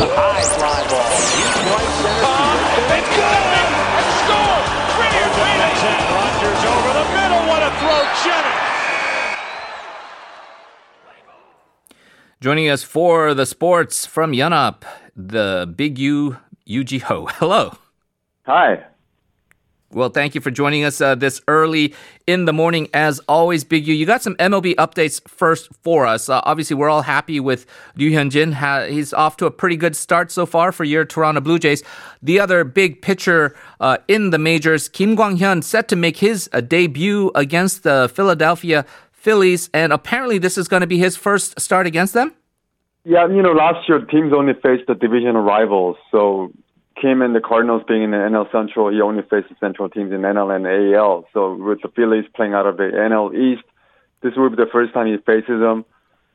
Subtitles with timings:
[0.00, 1.12] a high fly ball.
[1.36, 2.24] Deep right center.
[2.24, 3.42] Uh, it's good.
[4.00, 4.60] And score.
[4.96, 5.76] Greer waiting.
[6.16, 7.42] Rogers over the middle.
[7.50, 8.70] What a throw, Jennings.
[12.40, 14.84] Joining us for the sports from Yonhap,
[15.14, 17.26] the Big U Yuji Ho.
[17.32, 17.76] Hello.
[18.46, 18.84] Hi.
[19.92, 21.94] Well, thank you for joining us uh, this early
[22.28, 22.88] in the morning.
[22.94, 26.28] As always, Big U, you got some MLB updates first for us.
[26.28, 27.66] Uh, obviously, we're all happy with
[27.96, 28.52] Ryu Hyunjin.
[28.52, 31.82] Ha- he's off to a pretty good start so far for your Toronto Blue Jays.
[32.22, 36.48] The other big pitcher uh, in the majors, Kim Kwang Hyun, set to make his
[36.52, 41.58] uh, debut against the Philadelphia Phillies, and apparently, this is going to be his first
[41.58, 42.32] start against them.
[43.04, 46.52] Yeah, you know, last year teams only faced the division rivals, so
[47.00, 50.12] Kim and the Cardinals being in the NL Central, he only faced the Central teams
[50.12, 51.24] in NL and AL.
[51.32, 53.64] So with the Phillies playing out of the NL East,
[54.22, 55.84] this will be the first time he faces them.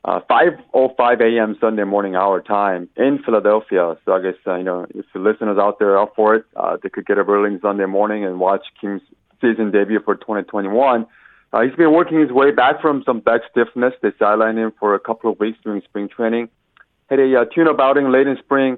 [0.04, 1.58] Uh, 5:05 a.m.
[1.60, 3.98] Sunday morning our time in Philadelphia.
[4.06, 6.46] So I guess uh, you know if the listeners out there are up for it,
[6.56, 9.02] uh, they could get up early Sunday morning and watch Kim's
[9.42, 11.08] season debut for 2021.
[11.52, 13.94] Uh, he's been working his way back from some back stiffness.
[14.02, 16.50] They sidelined him for a couple of weeks during spring training.
[17.10, 18.78] Had a uh, tune-up outing late in spring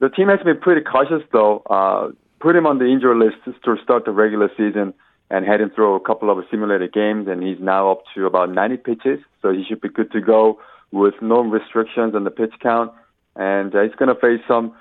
[0.00, 1.62] the team has been pretty cautious, though.
[1.70, 4.94] Uh, put him on the injury list to start the regular season
[5.30, 8.50] and had him throw a couple of simulated games, and he's now up to about
[8.50, 10.58] 90 pitches, so he should be good to go
[10.90, 12.90] with no restrictions on the pitch count.
[13.36, 14.74] And uh, he's going to face some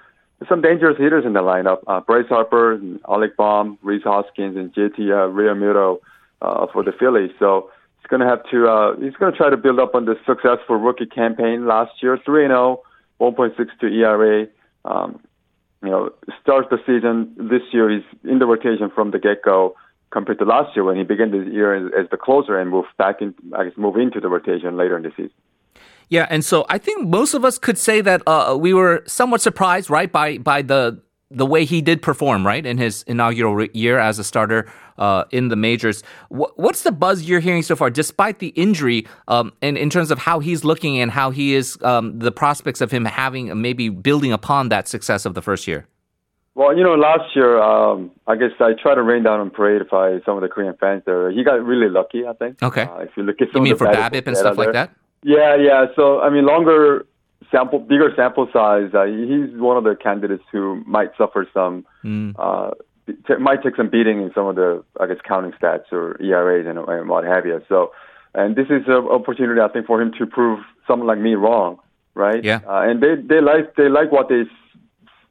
[0.48, 4.98] some dangerous hitters in the lineup: uh, Bryce Harper, Alec Bohm, Rhys Hoskins, and JT
[5.00, 6.00] uh, Realmuto
[6.42, 7.31] uh, for the Phillies.
[7.38, 10.06] So he's going to have to uh, he's going to try to build up on
[10.06, 12.81] the successful rookie campaign last year, 3 0,
[13.22, 14.48] 1.62 ERA
[14.86, 15.20] um,
[15.84, 17.90] you know, start the season this year.
[17.90, 19.76] He's in the rotation from the get go
[20.12, 22.90] compared to last year when he began the year as, as the closer and moved
[22.98, 25.32] back in, I guess, move into the rotation later in the season.
[26.10, 29.42] Yeah, and so I think most of us could say that uh, we were somewhat
[29.42, 31.00] surprised, right, by by the
[31.32, 35.50] the way he did perform, right, in his inaugural year as a starter uh, in
[35.50, 36.04] the majors.
[36.30, 40.18] what's the buzz you're hearing so far, despite the injury, um, and in terms of
[40.18, 44.32] how he's looking and how he is, um, the prospects of him having maybe building
[44.32, 45.88] upon that success of the first year?
[46.56, 49.84] Well, you know, last year, um, I guess I tried to rain down on parade
[49.89, 51.32] by some of the Korean fans there.
[51.32, 52.62] He got really lucky, I think.
[52.62, 52.84] Okay.
[52.84, 54.73] Uh, if you look at some you mean of the for BABIP and stuff like
[54.73, 54.92] that?
[55.23, 55.86] Yeah, yeah.
[55.95, 57.06] So, I mean, longer
[57.52, 62.36] sample, bigger sample size, uh, he's one of the candidates who might suffer some, mm.
[62.37, 62.71] uh,
[63.27, 66.65] t- might take some beating in some of the, I guess, counting stats or ERAs
[66.67, 67.61] and, and what have you.
[67.67, 67.92] So,
[68.33, 71.80] and this is an opportunity, I think, for him to prove someone like me wrong,
[72.14, 72.43] right?
[72.43, 72.59] Yeah.
[72.67, 74.43] Uh, and they they like they like what they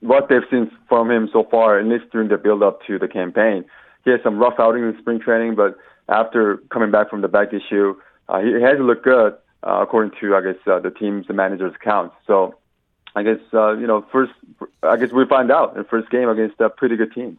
[0.00, 3.08] what they've seen from him so far, at least during the build up to the
[3.08, 3.64] campaign.
[4.04, 5.76] He had some rough outing in spring training, but
[6.08, 7.94] after coming back from the back issue,
[8.28, 11.74] uh, he has looked good uh, according to I guess uh, the team's the manager's
[11.74, 12.14] accounts.
[12.26, 12.54] So
[13.14, 14.32] I guess uh, you know first
[14.82, 17.38] I guess we find out in first game against a pretty good team.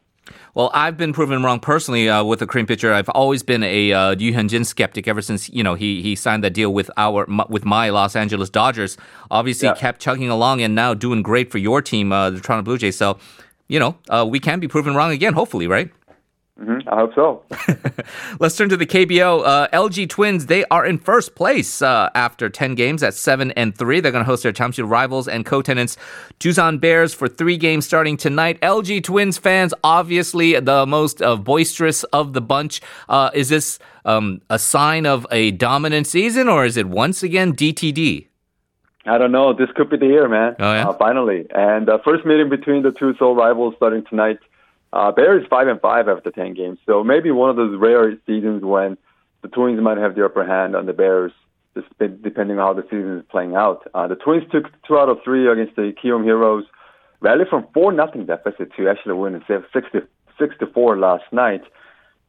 [0.54, 2.94] Well, I've been proven wrong personally uh, with the Korean pitcher.
[2.94, 6.44] I've always been a uh, Ryu Hyunjin skeptic ever since you know he he signed
[6.44, 8.98] that deal with our with my Los Angeles Dodgers.
[9.32, 9.76] Obviously, yeah.
[9.76, 12.98] kept chugging along and now doing great for your team, uh, the Toronto Blue Jays.
[12.98, 13.18] So,
[13.68, 15.34] you know, uh, we can be proven wrong again.
[15.34, 15.92] Hopefully, right?
[16.60, 16.90] Mm-hmm.
[16.90, 17.44] I hope so.
[18.40, 19.44] Let's turn to the KBO.
[19.46, 23.78] Uh, LG Twins, they are in first place uh, after 10 games at 7 and
[23.78, 24.02] 3.
[24.02, 25.96] They're going to host their Champion rivals and co-tenants
[26.40, 28.60] Doosan Bears for three games starting tonight.
[28.60, 32.82] LG Twins fans, obviously the most uh, boisterous of the bunch.
[33.08, 37.54] Uh, is this um, a sign of a dominant season or is it once again
[37.54, 38.28] DTD?
[39.06, 39.54] I don't know.
[39.54, 40.56] This could be the year, man.
[40.60, 40.90] Oh, yeah?
[40.90, 41.48] Uh, finally.
[41.52, 44.40] And uh, first meeting between the two Seoul rivals starting tonight.
[44.92, 48.64] Uh, Bears five and five after ten games, so maybe one of those rare seasons
[48.64, 48.98] when
[49.42, 51.32] the Twins might have the upper hand on the Bears,
[51.76, 53.88] just depending on how the season is playing out.
[53.94, 56.66] Uh, the Twins took two out of three against the Kiwoom Heroes,
[57.22, 60.08] rallied from four nothing deficit to actually win six to
[60.40, 61.62] six to four last night.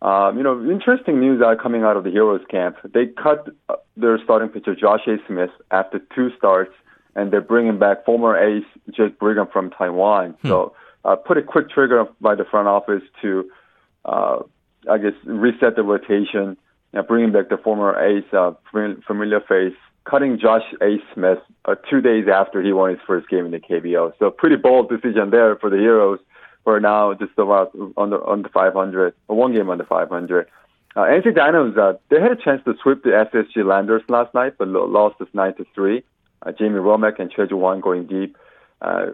[0.02, 2.76] Um, you know, interesting news are coming out of the Heroes camp.
[2.84, 5.16] They cut uh, their starting pitcher Josh A.
[5.26, 6.72] Smith after two starts,
[7.14, 10.36] and they're bringing back former ace Jake Brigham from Taiwan.
[10.42, 10.48] Hmm.
[10.48, 10.72] So
[11.04, 13.50] uh, put a quick trigger by the front office to,
[14.04, 14.38] uh,
[14.90, 16.56] I guess, reset the rotation,
[16.92, 19.74] you bringing back the former ace, uh, familiar face,
[20.04, 20.96] cutting Josh A.
[21.14, 24.12] Smith uh, two days after he won his first game in the KBO.
[24.18, 26.18] So pretty bold decision there for the Heroes,
[26.64, 30.46] who are now just about under under 500, or one game under 500.
[30.96, 34.54] Uh, NC Dinos, uh, they had a chance to sweep the SSG Landers last night,
[34.58, 36.02] but lost this 9 to 3.
[36.42, 38.36] Uh, Jamie Romak and Choi Wan going deep
[38.82, 39.06] uh,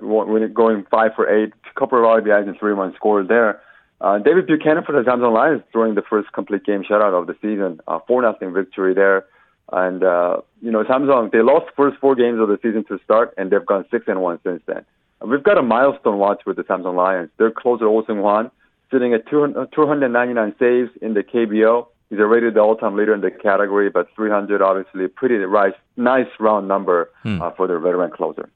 [0.53, 3.61] going five for eight, a couple of RBIs and three runs scored there.
[4.01, 7.35] Uh, David Buchanan for the Samsung Lions throwing the first complete game shutout of the
[7.41, 9.25] season, uh, four nothing victory there.
[9.73, 13.01] And uh, you know Samsung they lost the first four games of the season to
[13.05, 14.85] start, and they've gone six and one since then.
[15.27, 17.31] we've got a milestone watch with the Samsung Lions.
[17.39, 18.51] Their closer Oh Seung-hwan
[18.93, 21.89] sitting at 200, 299 saves in the KBO.
[22.11, 26.69] He's already the all-time leader in the category, but 300 obviously pretty nice, nice round
[26.69, 27.11] number
[27.43, 28.49] uh, for the veteran closer.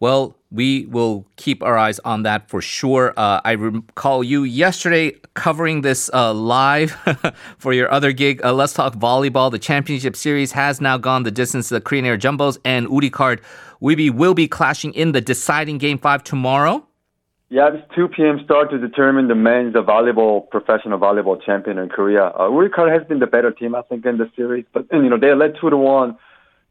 [0.00, 3.12] Well, we will keep our eyes on that for sure.
[3.16, 6.92] Uh, I recall you yesterday covering this uh, live
[7.58, 8.44] for your other gig.
[8.44, 9.50] Uh, Let's talk volleyball.
[9.50, 11.68] The championship series has now gone the distance.
[11.68, 13.40] The Korean Air Jumbos and Woori Card
[13.80, 16.86] will be clashing in the deciding game five tomorrow.
[17.50, 18.40] Yeah, it's 2 p.m.
[18.44, 22.26] start to determine the men's volleyball professional volleyball champion in Korea.
[22.26, 25.08] Uh, Woori Card has been the better team, I think, in the series, but you
[25.08, 26.16] know they led two to one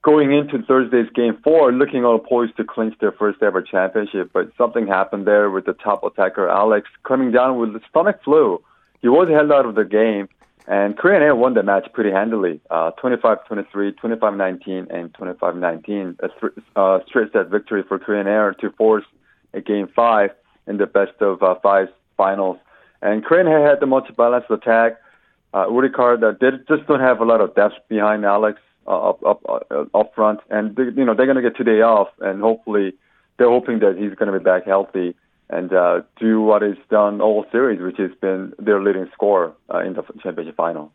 [0.04, 4.32] going into Thursday's game four, looking all poised to clinch their first ever championship.
[4.34, 8.62] But something happened there with the top attacker Alex coming down with the stomach flu.
[9.02, 10.30] He was held out of the game,
[10.68, 16.20] and Korean Air won the match pretty handily, uh, 25-23, 25-19, and 25-19.
[16.20, 19.06] A th- uh, straight set victory for Korean Air to force
[19.54, 20.32] a game five
[20.68, 22.58] in the best of uh, five finals.
[23.02, 24.94] And Korean Air had the much balanced attack.
[25.54, 29.10] Uh, Woori Card, uh, they just don't have a lot of depth behind Alex uh,
[29.10, 31.82] up up uh, up front, and they, you know they're going to get two day
[31.82, 32.94] off, and hopefully
[33.38, 35.16] they're hoping that he's going to be back healthy
[35.50, 39.80] and uh, do what is done all series, which has been their leading scorer uh,
[39.80, 40.92] in the championship final.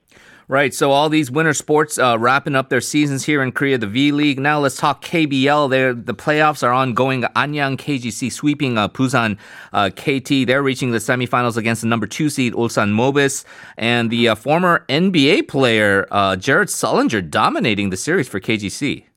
[0.50, 0.72] Right.
[0.72, 4.12] So all these winter sports uh, wrapping up their seasons here in Korea, the V
[4.12, 4.38] League.
[4.38, 5.68] Now let's talk KBL.
[5.68, 7.22] There, the playoffs are ongoing.
[7.22, 9.36] Anyang KGC sweeping uh, Busan
[9.74, 10.46] uh, KT.
[10.46, 13.44] They're reaching the semifinals against the number two seed Ulsan Mobis,
[13.76, 16.06] and the uh, former NBA player
[16.36, 19.07] Jared Sullinger dominating the series for KGC.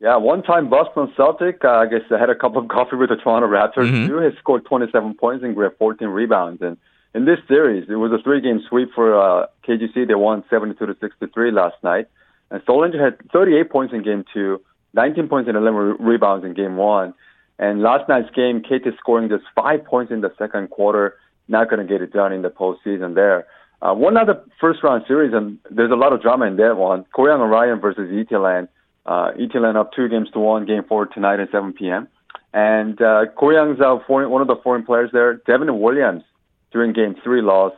[0.00, 1.62] Yeah, one-time Boston Celtic.
[1.64, 3.90] Uh, I guess I had a cup of coffee with the Toronto Raptors.
[3.90, 4.06] Mhm.
[4.06, 6.62] Too has scored 27 points and grabbed 14 rebounds.
[6.62, 6.78] And
[7.14, 10.08] in this series, it was a three-game sweep for uh, KGC.
[10.08, 12.06] They won 72 to 63 last night.
[12.50, 14.60] And Sullinger had 38 points in game two,
[14.94, 17.12] 19 points and 11 re- rebounds in game one.
[17.58, 21.16] And last night's game, KT scoring just five points in the second quarter.
[21.46, 23.46] Not going to get it done in the postseason there.
[23.82, 27.04] Uh, one other first-round series, and there's a lot of drama in that one.
[27.14, 28.68] Goyang Orion versus ETLand.
[29.10, 32.06] Uh, ETLand up two games to one, game four tonight at 7 p.m.
[32.54, 36.22] And uh, Korean's uh, foreign, one of the foreign players there, Devin Williams,
[36.70, 37.72] during game three loss,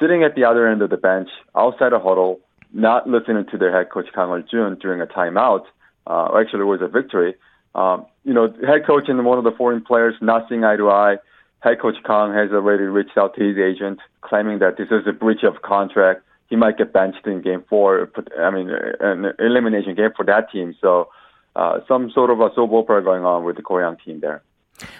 [0.00, 2.40] sitting at the other end of the bench, outside a huddle,
[2.72, 5.66] not listening to their head coach Kang Jun during a timeout.
[6.04, 7.36] Uh, actually, it was a victory.
[7.76, 10.90] Um, you know, head coach and one of the foreign players not seeing eye to
[10.90, 11.18] eye.
[11.60, 15.12] Head coach Kang has already reached out to his agent, claiming that this is a
[15.12, 16.22] breach of contract.
[16.48, 18.10] He might get benched in game four.
[18.38, 20.74] I mean, an elimination game for that team.
[20.80, 21.08] So,
[21.56, 24.42] uh, some sort of a soap opera going on with the Korean team there.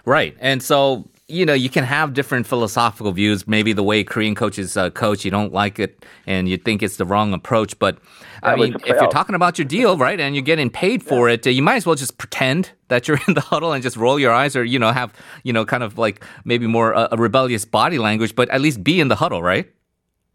[0.04, 0.36] Right.
[0.40, 3.46] And so, you know, you can have different philosophical views.
[3.48, 6.96] Maybe the way Korean coaches uh, coach, you don't like it and you think it's
[6.96, 7.78] the wrong approach.
[7.78, 7.98] But
[8.42, 11.28] I Yeah, mean, if you're talking about your deal, right, and you're getting paid for
[11.28, 13.96] it, uh, you might as well just pretend that you're in the huddle and just
[13.96, 15.12] roll your eyes or, you know, have,
[15.42, 18.84] you know, kind of like maybe more uh, a rebellious body language, but at least
[18.84, 19.72] be in the huddle, right?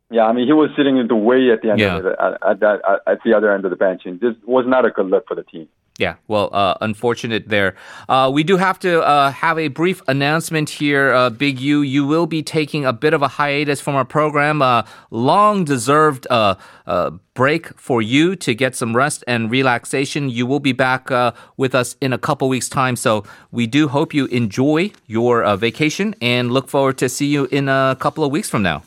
[0.09, 1.97] Yeah, I mean, he was sitting in the way at the end Yeah.
[1.97, 4.65] of the, at, at, that, at the other end of the bench, and this was
[4.65, 5.67] not a good look for the team.
[5.99, 7.75] Yeah, well, uh, unfortunate there.
[8.07, 11.81] Uh, we do have to uh, have a brief announcement here, uh, Big U.
[11.81, 16.27] You will be taking a bit of a hiatus from our program, uh, long deserved
[16.29, 16.53] uh,
[16.85, 20.29] uh, break for you to get some rest and relaxation.
[20.29, 23.87] You will be back uh, with us in a couple weeks' time, so we do
[23.87, 28.23] hope you enjoy your uh, vacation and look forward to see you in a couple
[28.23, 28.83] of weeks from now.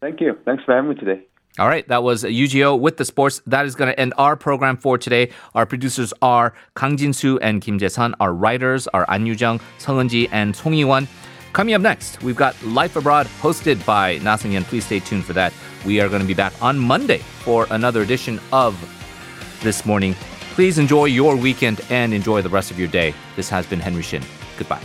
[0.00, 0.38] Thank you.
[0.44, 1.22] Thanks for having me today.
[1.56, 3.40] All right, that was UGO with the sports.
[3.46, 5.30] That is going to end our program for today.
[5.54, 8.16] Our producers are Kang Jin-soo and Kim Jae-sun.
[8.18, 11.06] Our writers are An Yu-jung, Sung Eun-ji, and Song Yi-won.
[11.52, 14.64] Coming up next, we've got Life Abroad hosted by Na Sung-yeon.
[14.64, 15.52] Please stay tuned for that.
[15.86, 18.74] We are going to be back on Monday for another edition of
[19.62, 20.14] This Morning.
[20.54, 23.14] Please enjoy your weekend and enjoy the rest of your day.
[23.36, 24.24] This has been Henry Shin.
[24.58, 24.82] Goodbye.